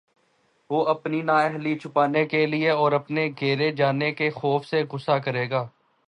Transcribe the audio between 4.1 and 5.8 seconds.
کے خوف سے غصہ کرے گا